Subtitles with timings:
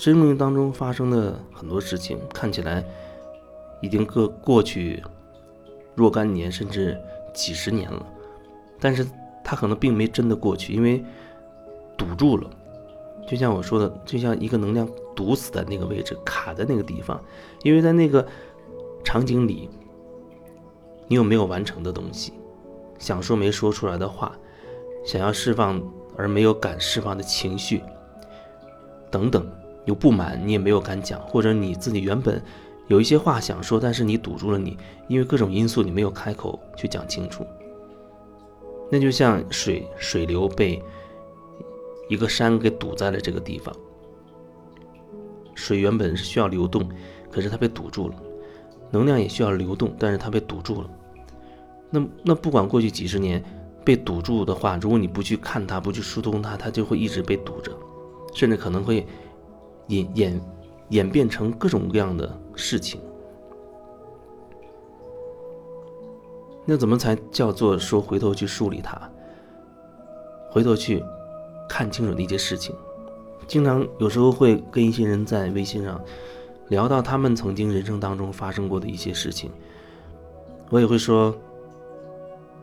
[0.00, 2.82] 生命当中发生的很多事情，看起来
[3.82, 5.02] 已经过过去
[5.94, 6.98] 若干年，甚至
[7.34, 8.06] 几十年了，
[8.80, 9.06] 但是
[9.44, 11.04] 它可能并没真的过去，因为
[11.98, 12.48] 堵住了。
[13.28, 17.22] 就像我说的，就像一个能量堵死在那个位置，卡在那个地方，
[17.62, 18.26] 因为在那个
[19.04, 19.68] 场景里，
[21.08, 22.32] 你有没有完成的东西，
[22.98, 24.32] 想说没说出来的话，
[25.04, 25.78] 想要释放
[26.16, 27.82] 而没有敢释放的情绪，
[29.10, 29.46] 等等。
[29.86, 32.40] 有不满，你也没有敢讲，或者你自己原本
[32.88, 34.76] 有一些话想说，但是你堵住了你，
[35.08, 37.46] 因为各种因素你没有开口去讲清楚。
[38.90, 40.82] 那就像水水流被
[42.08, 43.74] 一个山给堵在了这个地方，
[45.54, 46.88] 水原本是需要流动，
[47.30, 48.14] 可是它被堵住了，
[48.90, 50.90] 能量也需要流动，但是它被堵住了。
[51.88, 53.42] 那那不管过去几十年
[53.84, 57.72] 被堵住的话，如果你不去看它，不去疏通它，它就会一直被堵着，
[58.34, 59.06] 甚至可能会。
[59.90, 60.40] 演演
[60.88, 63.00] 演变成各种各样的事情，
[66.64, 68.98] 那怎么才叫做说回头去梳理它，
[70.50, 71.02] 回头去
[71.68, 72.74] 看清楚那些事情？
[73.46, 76.00] 经常有时候会跟一些人在微信上
[76.68, 79.50] 聊到他们曾经人生当中发生过的一些事情，
[80.70, 81.34] 我也会说，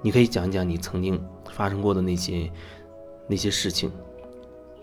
[0.00, 2.50] 你可以讲一讲你曾经发生过的那些
[3.26, 3.92] 那些事情，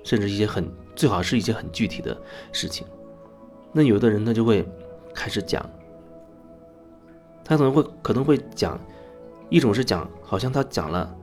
[0.07, 0.65] 甚至一些很。
[0.97, 2.19] 最好是一些很具体的
[2.51, 2.83] 事情，
[3.71, 4.67] 那有的人他就会
[5.13, 5.63] 开始讲，
[7.45, 8.79] 他可能会可能会讲，
[9.47, 11.15] 一种是讲，好像他讲了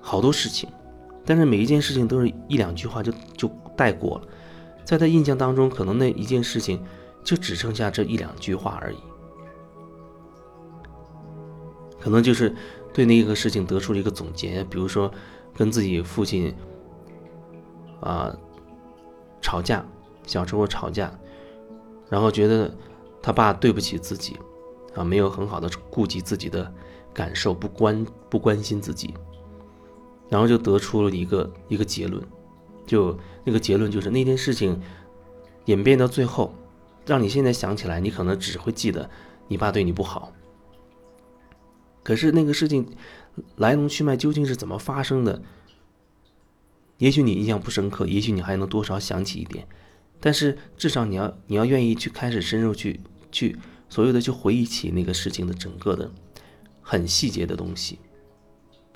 [0.00, 0.68] 好多事情，
[1.24, 4.26] 但是每一件事情都是一两句话就就带过了，
[4.84, 6.82] 在他印象当中，可能那一件事情
[7.22, 8.98] 就只剩下这一两句话而已，
[12.00, 12.52] 可能就是
[12.92, 15.08] 对那个事情得出了一个总结，比如说
[15.54, 16.52] 跟自己父亲
[18.00, 18.36] 啊。
[19.42, 19.82] 吵架，
[20.26, 21.10] 小时候吵架，
[22.10, 22.70] 然后觉得
[23.22, 24.36] 他爸对不起自己，
[24.94, 26.70] 啊，没有很好的顾及自己的
[27.14, 29.14] 感受，不关不关心自己，
[30.28, 32.22] 然后就得出了一个一个结论，
[32.84, 34.78] 就那个结论就是那件事情
[35.64, 36.52] 演变到最后，
[37.06, 39.08] 让你现在想起来，你可能只会记得
[39.48, 40.30] 你爸对你不好，
[42.02, 42.86] 可是那个事情
[43.56, 45.40] 来龙去脉究竟是怎么发生的？
[47.00, 49.66] 也许你印象不深刻，也许你还能多少想起一点，
[50.20, 53.00] 但是至少你要你要愿意去开始深入去
[53.32, 53.56] 去
[53.88, 56.10] 所有的去回忆起那个事情的整个的
[56.82, 57.98] 很细节的东西，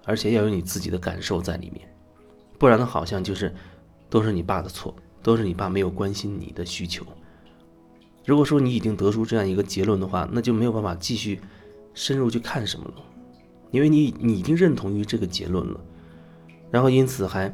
[0.05, 1.89] 而且要有你自己的感受在里面，
[2.59, 3.55] 不然的好像就是
[4.11, 7.07] 都是你爸的错，都是你爸没有关心你的需求。
[8.27, 11.41] 如果说你已经得出这样一个结论的话，那就没有办法继续
[11.95, 13.03] 深入去看什么了，
[13.71, 15.81] 因为你你已经认同于这个结论了，
[16.71, 17.51] 然后因此还。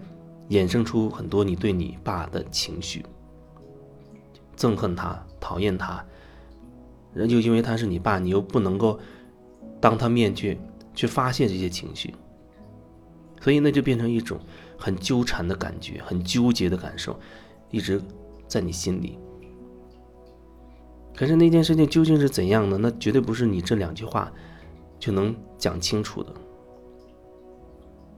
[0.51, 3.05] 衍生出很多你对你爸的情绪，
[4.57, 6.05] 憎恨他、讨厌他，
[7.15, 8.99] 人就因为他是你爸，你又不能够
[9.81, 10.59] 当他面去
[10.93, 12.13] 去发泄这些情绪，
[13.41, 14.41] 所以那就变成一种
[14.77, 17.17] 很纠缠的感觉，很纠结的感受，
[17.71, 18.03] 一直
[18.49, 19.19] 在你心里。
[21.15, 22.77] 可是那件事情究竟是怎样的？
[22.77, 24.33] 那绝对不是你这两句话
[24.99, 26.35] 就能讲清楚的，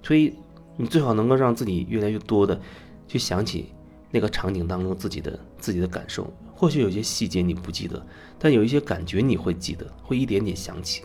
[0.03, 0.35] 所以。
[0.77, 2.59] 你最好能够让自己越来越多的
[3.07, 3.73] 去想起
[4.11, 8.05] 那个场景当中自己的自己的感受，或许有些细节你不记得，
[8.39, 11.03] 但有一些感觉你会记得，会一点点想起。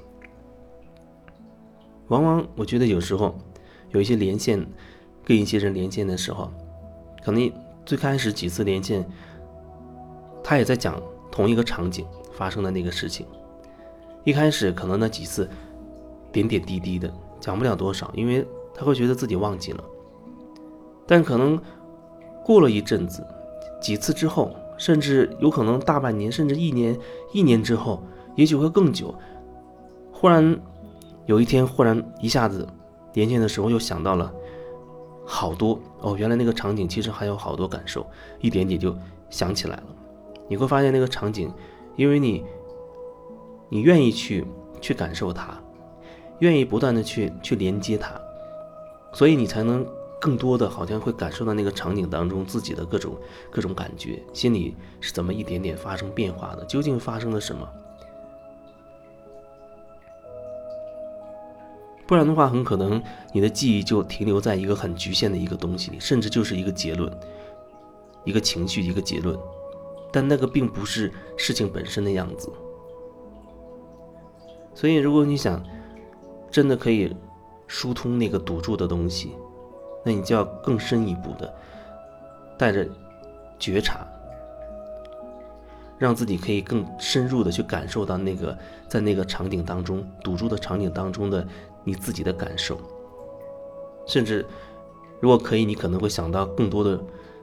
[2.08, 3.38] 往往我觉得有时候
[3.92, 4.66] 有一些连线，
[5.24, 6.52] 跟一些人连线的时候，
[7.24, 7.52] 可能
[7.86, 9.06] 最开始几次连线，
[10.44, 13.26] 他也在讲同一个场景发生的那个事情，
[14.24, 15.50] 一开始可能那几次
[16.32, 18.48] 点点滴滴的讲不了多少，因为。
[18.78, 19.84] 他会觉得自己忘记了，
[21.08, 21.60] 但可能
[22.46, 23.26] 过了一阵子，
[23.82, 26.98] 几次之后，甚至有可能大半年，甚至一年、
[27.34, 28.04] 一年之后，
[28.36, 29.14] 也许会更久。
[30.12, 30.60] 忽然
[31.26, 32.68] 有一天，忽然一下子
[33.14, 34.32] 连线的时候，又想到了
[35.26, 38.06] 好多哦，原来那个场景其实还有好多感受，
[38.40, 38.96] 一点点就
[39.30, 39.84] 想起来了。
[40.48, 41.52] 你会发现那个场景，
[41.96, 42.46] 因为你
[43.70, 44.46] 你愿意去
[44.80, 45.60] 去感受它，
[46.40, 48.14] 愿意不断的去去连接它。
[49.18, 49.84] 所以你才能
[50.22, 53.18] 更多的好像会感受到那个场景当中自己的各种
[53.50, 56.64] 各种感觉，心里是怎么一点点发生变化的？
[56.66, 57.68] 究竟发生了什么？
[62.06, 63.02] 不然的话，很可能
[63.34, 67.12] 你的记忆就停留在一个很局限的一个东西里，甚至就是一个结论、
[68.24, 69.36] 一个情绪、一个结论，
[70.12, 72.54] 但那个并不是事情本身的样子。
[74.76, 75.60] 所以，如果你想
[76.52, 77.12] 真的可以。
[77.68, 79.36] 疏通那个堵住的东西，
[80.04, 81.54] 那你就要更深一步的，
[82.58, 82.88] 带着
[83.60, 84.08] 觉察，
[85.98, 91.46] 让自己可以更深入的去感受到那个在那个场景当中堵住的场景当中的
[91.84, 92.78] 你自己的感受，
[94.06, 94.46] 甚至
[95.20, 97.00] 如果可以，你可能会想到更多的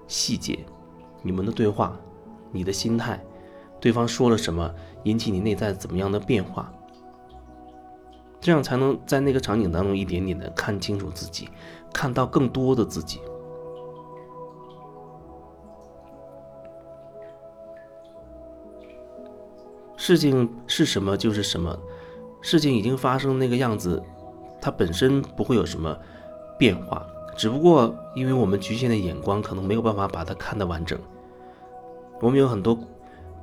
[0.06, 0.58] 细节，
[1.22, 1.98] 你们的对话，
[2.52, 3.22] 你的心态，
[3.80, 4.72] 对方说了什么，
[5.02, 6.72] 引起你内在怎么样的变化，
[8.44, 11.48] 这样才能在那个场景当中一点点的看清楚自己，
[11.94, 13.22] 看到更多的自己。
[19.96, 21.74] 事情是什么就是什么，
[22.42, 24.02] 事情已经发生那个样子，
[24.60, 25.96] 它本身不会有什么
[26.58, 27.02] 变化，
[27.34, 30.98] 只不过因为我们局限的眼光，可能没有办法把它看得完整。
[32.20, 32.78] 我们有很多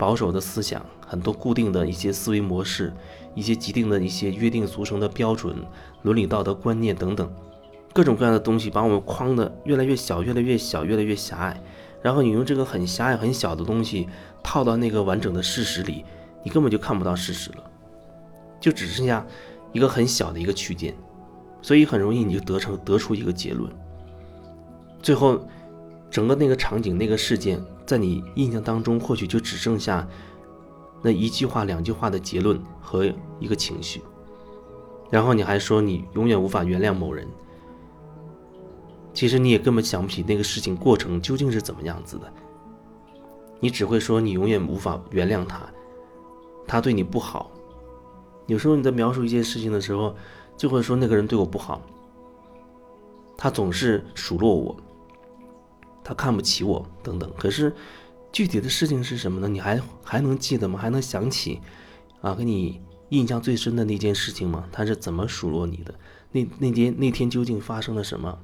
[0.02, 2.92] 保守的思想，很多固定的一些思维模式，
[3.36, 5.56] 一些既定的一些约定俗成的标准、
[6.02, 7.32] 伦理道德观念等等，
[7.94, 11.62] 各种各样的东西把我们框的越来越小，越来越小，越来越狭隘。
[12.02, 14.10] 然后你用这个很狭隘、很小的东西
[14.42, 16.04] 套到那个完整的事实里。
[16.44, 17.64] 你根本就看不到事实了，
[18.60, 19.24] 就只剩下
[19.72, 20.96] 一个很小的一个区间，
[21.62, 23.72] 所以很容易你就得成得出一个结论。
[25.00, 25.48] 最后，
[26.12, 30.06] 整个那个场景、那个事件，在你印象当中，或许就只剩下
[31.02, 33.10] 那一句话、两句话的结论和
[33.40, 34.02] 一个情绪，
[35.10, 37.26] 然后你还说你永远无法原谅某人，
[39.14, 42.32] 其实你也根本想不起那个事情过程究竟是怎么样子的，
[43.62, 45.62] 你只会说你永远无法原谅他。
[46.68, 47.50] 他对你不好，
[48.48, 50.14] 有时候你在描述一件事情的时候，
[50.56, 51.82] 就会说那个人对我不好，
[53.38, 54.78] 他总是数落我，
[56.12, 57.32] 他看不起我等等。
[57.38, 57.74] 可是
[58.34, 59.48] 具体的事情是什么呢？
[59.48, 60.78] 你还还能记得吗？
[60.78, 61.62] 还能想起
[62.20, 64.68] 啊，给你印象最深的那件事情吗？
[64.74, 65.96] 他是怎么数落你的？
[66.34, 68.40] 那那天那天究竟发生了什么？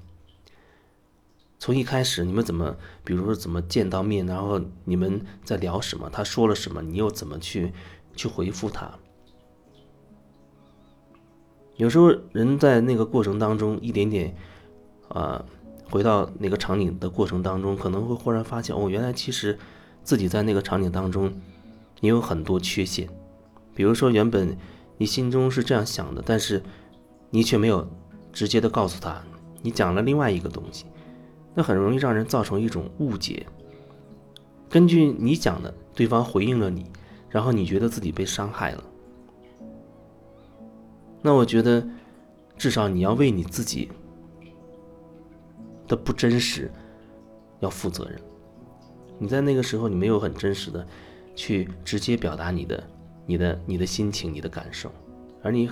[1.60, 6.10] 从一开始你们怎么，比如说怎么见到面，然后你们在聊什么？
[6.10, 6.82] 他说了什么？
[6.82, 7.74] 你又怎么去？
[8.16, 8.98] 去回复他。
[11.76, 14.36] 有时候人在那个过程当中，一点点，
[15.10, 15.46] 啊，
[15.90, 19.58] 回到那个场景的过程当中，可能会忽然发现，哦，原来其实
[20.04, 21.34] 自己在那个场景当中，
[22.02, 23.08] 也有很多缺陷。
[23.74, 24.58] 比如说，原本
[24.98, 26.62] 你心中是这样想的，但是
[27.30, 27.88] 你却没有
[28.32, 29.24] 直接的告诉他，
[29.62, 30.86] 你讲了另外一个东西，
[31.54, 33.46] 那很容易让人造成一种误解。
[34.70, 36.86] 根据你讲的，对方回应了你。
[37.30, 38.84] 然后你觉得自己被伤害了，
[41.22, 41.86] 那我觉得，
[42.58, 43.90] 至少你要为你自己
[45.88, 46.72] 的不真实
[47.60, 48.20] 要负责任。
[49.20, 50.86] 你在那个时候，你没有很真实的
[51.36, 52.84] 去直接表达你的、
[53.26, 54.92] 你的、你的心情、你的感受，
[55.42, 55.70] 而你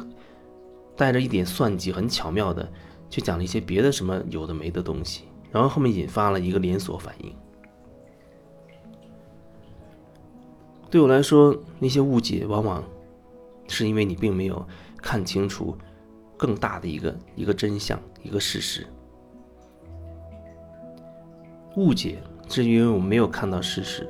[0.96, 2.68] 带着一点算计，很巧妙的
[3.10, 7.36] 去讲了一些别的什么有的没的东西，然后后面引发了一个连锁反应。
[10.90, 12.84] 对我来说，那些误解往往
[13.68, 14.66] 是因为你并没有
[14.98, 15.78] 看清楚
[16.38, 18.88] 更大的一个一个真相、一个事实。
[21.78, 24.08] 误解是因为我们没有看到事实，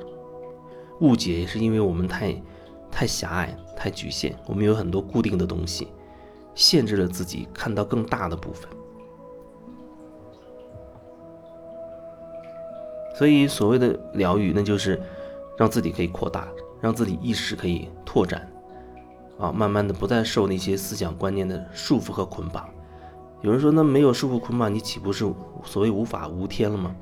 [1.00, 2.42] 误解也是因为我们太
[2.90, 5.88] 太狭隘、太局限，我们有很多固定的东西，
[6.54, 8.68] 限制了自己看到更大的部分。
[13.18, 15.00] 所以，所谓的疗愈，那就是
[15.58, 16.48] 让自己可以扩大。
[16.78, 18.46] 让自己意识可以拓展，
[19.38, 22.68] 啊，慢慢的不再受那些思想观念的束缚和捆绑。
[23.40, 25.24] 有人说，那没有束缚捆绑，你岂不是
[25.64, 26.94] 所谓无法无天了吗？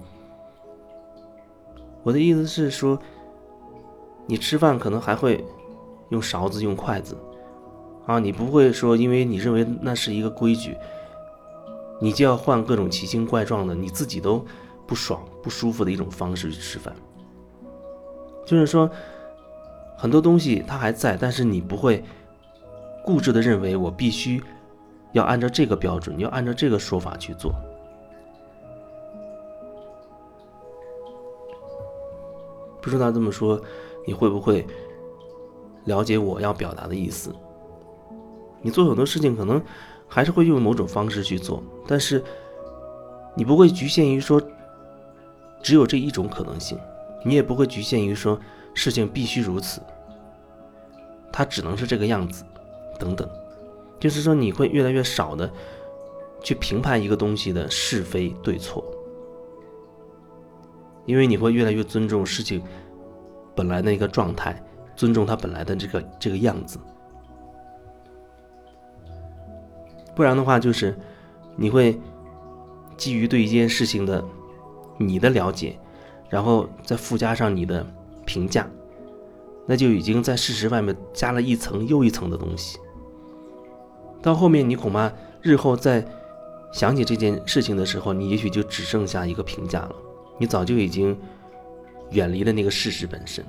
[2.04, 2.96] 我的意思是说，
[4.26, 5.44] 你吃饭可能还会
[6.11, 7.16] 用勺子、用筷子，
[8.06, 10.76] 啊，你不会说，因为你认为那是一个规矩，
[12.00, 14.44] 你就要换各种奇形怪状的，你自己都
[14.87, 16.94] 不爽、不舒服的一种方式去吃饭。
[18.46, 18.88] 就是说。
[19.96, 22.04] 很多东西它还在，但是你不会
[23.04, 24.42] 固执的认为我必须
[25.12, 27.54] 要按照这个标准，要按照这个说法去做。
[32.85, 33.59] 不知道这么说
[34.07, 34.67] 你会不会
[35.87, 37.35] 了解我要表达的意思？
[38.61, 39.59] 你做很多事情可能
[40.07, 42.23] 还是会用某种方式去做，但是
[43.35, 44.38] 你不会局限于说
[45.62, 46.79] 只有这一种可能性，
[47.25, 48.38] 你也不会局限于说。
[48.76, 49.81] 事情必须如此，
[51.33, 52.43] 它只能是这个样子，
[52.99, 53.31] 等等，
[54.00, 55.49] 就是说你会越来越少的
[56.43, 58.85] 去评判一个东西的是非对错，
[61.06, 62.62] 因为你会越来越尊重事情
[63.54, 64.61] 本来的一个状态，
[64.96, 66.78] 尊重它本来的这个这个样子。
[70.14, 70.96] 不然的话就是
[71.56, 72.00] 你会
[72.96, 74.25] 基于对一件事情的，
[74.96, 75.78] 你的了解，
[76.28, 77.84] 然后再附加上你的
[78.25, 78.70] 评价，
[79.66, 82.78] 那就已经在事实外面加了一层又一层的东西。
[84.23, 86.06] 到后面你恐怕日后再
[86.73, 89.94] 想起这件事情的时候，你也许就只剩下一个评价了。
[90.38, 91.17] 你早就已经
[92.11, 93.45] 远离了那个事实本身。